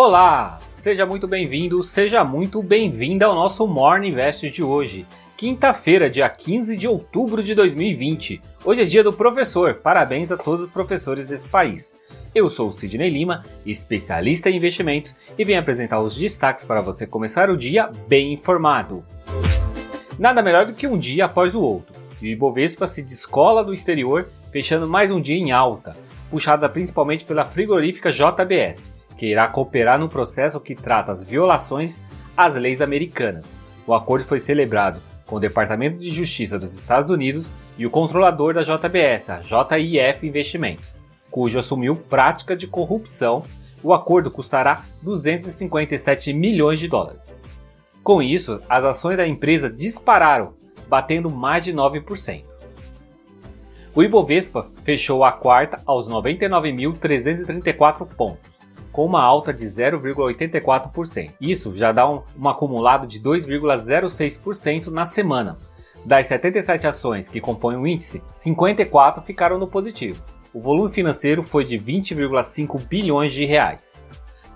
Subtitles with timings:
[0.00, 5.04] Olá, seja muito bem-vindo, seja muito bem-vinda ao nosso Morning Invest de hoje,
[5.36, 8.40] quinta-feira, dia 15 de outubro de 2020.
[8.64, 11.98] Hoje é dia do professor, parabéns a todos os professores desse país.
[12.32, 17.04] Eu sou o Sidney Lima, especialista em investimentos, e venho apresentar os destaques para você
[17.04, 19.04] começar o dia bem informado.
[20.16, 21.92] Nada melhor do que um dia após o outro.
[22.22, 25.96] O Ibovespa se descola do exterior, fechando mais um dia em alta,
[26.30, 32.04] puxada principalmente pela frigorífica JBS, que irá cooperar no processo que trata as violações
[32.36, 33.52] às leis americanas.
[33.84, 38.54] O acordo foi celebrado com o Departamento de Justiça dos Estados Unidos e o controlador
[38.54, 40.96] da JBS, a JIF Investimentos,
[41.30, 43.44] cujo assumiu prática de corrupção.
[43.82, 47.38] O acordo custará 257 milhões de dólares.
[48.02, 50.54] Com isso, as ações da empresa dispararam,
[50.88, 52.44] batendo mais de 9%.
[53.94, 58.47] O Ibovespa fechou a quarta aos 99.334 pontos,
[58.98, 61.30] com uma alta de 0,84%.
[61.40, 65.56] Isso já dá um, um acumulado de 2,06% na semana.
[66.04, 70.20] Das 77 ações que compõem o índice, 54 ficaram no positivo.
[70.52, 74.04] O volume financeiro foi de 20,5 bilhões de reais.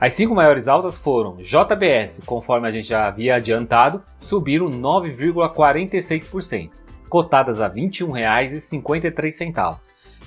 [0.00, 6.68] As cinco maiores altas foram JBS, conforme a gente já havia adiantado, subiram 9,46%,
[7.08, 9.78] cotadas a R$ 21,53,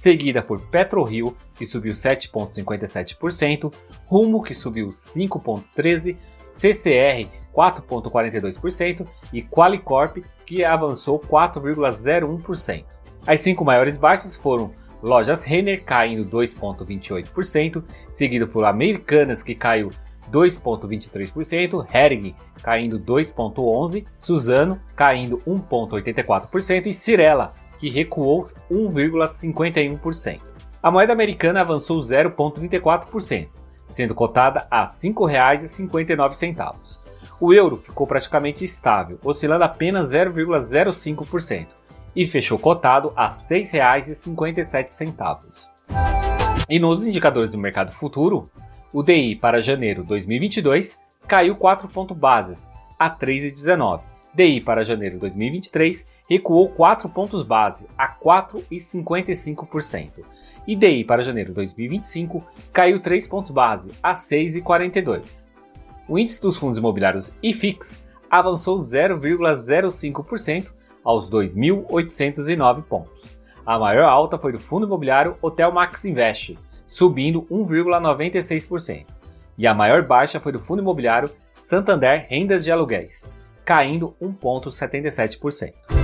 [0.00, 3.70] seguida por PetroRio, que subiu 7,57%,
[4.06, 6.16] Rumo, que subiu 5,13%,
[6.48, 12.84] CCR, 4,42% e Qualicorp, que avançou 4,01%.
[13.26, 19.90] As cinco maiores baixas foram Lojas Renner caindo 2,28%, seguido por Americanas que caiu
[20.32, 30.38] 2,23%, Hering caindo 2,11%, Suzano caindo 1,84% e Cirela que recuou 1,51%.
[30.82, 33.48] A moeda americana avançou 0,34%,
[33.88, 37.00] sendo cotada a R$ 5,59.
[37.40, 41.66] O euro ficou praticamente estável, oscilando apenas 0,05%
[42.14, 45.70] e fechou cotado a R$ 6,57.
[46.68, 48.50] E nos indicadores do mercado futuro,
[48.92, 54.02] o DI para janeiro 2022 caiu 4 pontos bases a 3,19.
[54.34, 60.22] DI para janeiro 2023 recuou 4 pontos base a 4,55%.
[60.66, 65.50] E DI para janeiro 2025 caiu 3 pontos base a 6,42.
[66.08, 70.68] O índice dos fundos imobiliários IFIX avançou 0,05%
[71.02, 73.24] aos 2.809 pontos.
[73.66, 79.06] A maior alta foi do fundo imobiliário Hotel Max Invest, subindo 1,96%.
[79.58, 81.28] E a maior baixa foi do fundo imobiliário
[81.60, 83.28] Santander Rendas de Aluguéis,
[83.64, 85.99] caindo 1,77%.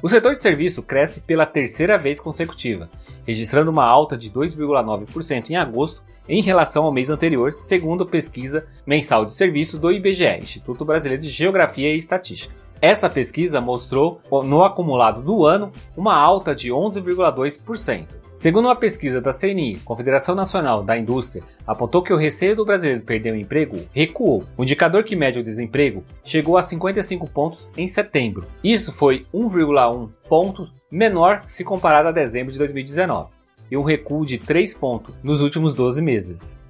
[0.00, 2.88] O setor de serviço cresce pela terceira vez consecutiva,
[3.26, 9.24] registrando uma alta de 2,9% em agosto em relação ao mês anterior, segundo pesquisa mensal
[9.24, 12.54] de serviços do IBGE, Instituto Brasileiro de Geografia e Estatística.
[12.80, 18.06] Essa pesquisa mostrou, no acumulado do ano, uma alta de 11,2%.
[18.38, 23.02] Segundo uma pesquisa da CNI, Confederação Nacional da Indústria, apontou que o receio do brasileiro
[23.02, 24.44] perder o emprego recuou.
[24.56, 28.46] O indicador que mede o desemprego chegou a 55 pontos em setembro.
[28.62, 33.28] Isso foi 1,1 pontos menor se comparado a dezembro de 2019,
[33.72, 36.60] e um recuo de 3 pontos nos últimos 12 meses.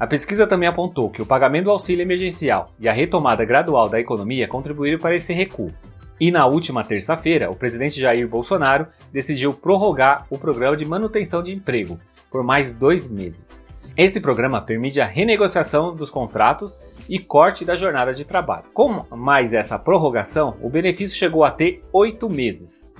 [0.00, 4.00] A pesquisa também apontou que o pagamento do auxílio emergencial e a retomada gradual da
[4.00, 5.72] economia contribuíram para esse recuo.
[6.20, 11.52] E na última terça-feira, o presidente Jair Bolsonaro decidiu prorrogar o programa de manutenção de
[11.52, 11.98] emprego
[12.30, 13.64] por mais dois meses.
[13.96, 16.76] Esse programa permite a renegociação dos contratos
[17.08, 18.64] e corte da jornada de trabalho.
[18.72, 22.92] Com mais essa prorrogação, o benefício chegou a ter oito meses.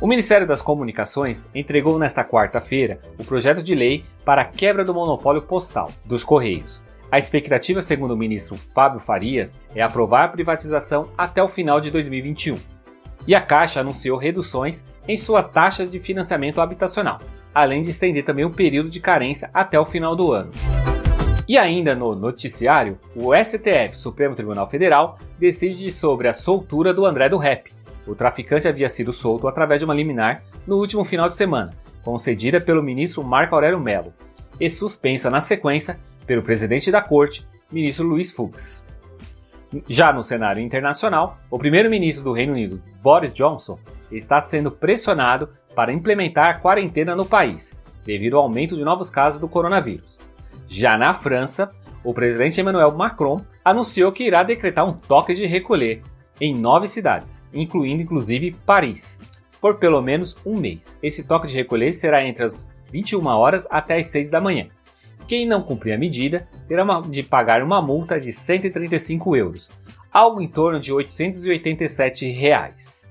[0.00, 4.94] O Ministério das Comunicações entregou nesta quarta-feira o projeto de lei para a quebra do
[4.94, 11.10] monopólio postal dos Correios, a expectativa, segundo o ministro Fábio Farias, é aprovar a privatização
[11.18, 12.56] até o final de 2021.
[13.26, 17.20] E a Caixa anunciou reduções em sua taxa de financiamento habitacional,
[17.52, 20.52] além de estender também o período de carência até o final do ano.
[21.48, 27.28] E ainda no noticiário, o STF, Supremo Tribunal Federal, decide sobre a soltura do André
[27.28, 27.72] do Rap.
[28.06, 31.72] O traficante havia sido solto através de uma liminar no último final de semana,
[32.04, 34.14] concedida pelo ministro Marco Aurélio Mello,
[34.60, 35.98] e suspensa na sequência
[36.30, 38.84] pelo presidente da corte, ministro Luiz Fux.
[39.88, 43.80] Já no cenário internacional, o primeiro-ministro do Reino Unido, Boris Johnson,
[44.12, 49.40] está sendo pressionado para implementar a quarentena no país, devido ao aumento de novos casos
[49.40, 50.20] do coronavírus.
[50.68, 51.72] Já na França,
[52.04, 56.00] o presidente Emmanuel Macron anunciou que irá decretar um toque de recolher
[56.40, 59.20] em nove cidades, incluindo inclusive Paris,
[59.60, 60.96] por pelo menos um mês.
[61.02, 64.68] Esse toque de recolher será entre as 21 horas até as 6 da manhã
[65.30, 69.70] Quem não cumprir a medida terá de pagar uma multa de 135 euros,
[70.12, 73.08] algo em torno de 887 reais.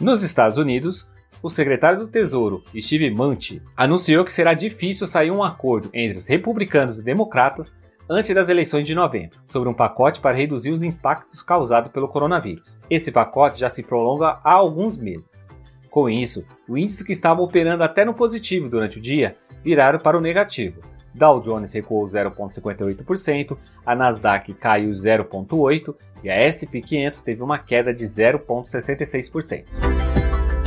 [0.00, 1.06] Nos Estados Unidos,
[1.42, 6.26] o secretário do Tesouro, Steve Mnuchin, anunciou que será difícil sair um acordo entre os
[6.26, 7.76] republicanos e democratas
[8.08, 12.80] antes das eleições de novembro, sobre um pacote para reduzir os impactos causados pelo coronavírus.
[12.88, 15.50] Esse pacote já se prolonga há alguns meses.
[15.90, 20.16] Com isso, o índice que estava operando até no positivo durante o dia viraram para
[20.16, 20.80] o negativo,
[21.20, 25.94] Dow Jones recuou 0,58%, a Nasdaq caiu 0,8%
[26.24, 29.66] e a S&P 500 teve uma queda de 0,66%.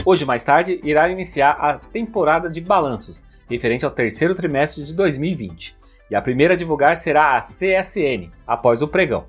[0.06, 5.76] Hoje mais tarde irá iniciar a temporada de balanços, referente ao terceiro trimestre de 2020,
[6.12, 9.26] e a primeira a divulgar será a CSN, após o pregão.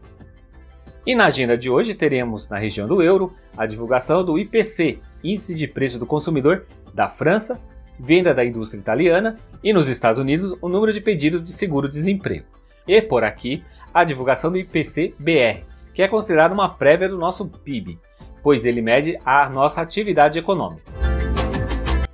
[1.07, 5.55] E na agenda de hoje teremos, na região do euro, a divulgação do IPC, Índice
[5.55, 7.63] de Preço do Consumidor, da França,
[7.99, 12.47] venda da indústria italiana e nos Estados Unidos o número de pedidos de seguro-desemprego.
[12.87, 15.65] E por aqui, a divulgação do IPC-BR,
[15.95, 17.99] que é considerado uma prévia do nosso PIB,
[18.43, 20.83] pois ele mede a nossa atividade econômica.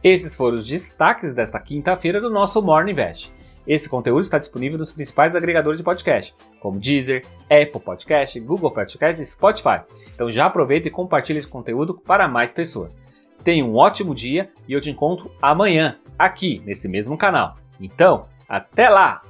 [0.02, 3.32] Esses foram os destaques desta quinta-feira do nosso Morning Invest.
[3.66, 9.20] Esse conteúdo está disponível nos principais agregadores de podcast, como Deezer, Apple Podcast, Google Podcast
[9.20, 9.82] e Spotify.
[10.14, 13.00] Então já aproveita e compartilhe esse conteúdo para mais pessoas.
[13.44, 17.56] Tenha um ótimo dia e eu te encontro amanhã, aqui nesse mesmo canal.
[17.80, 19.22] Então, até lá!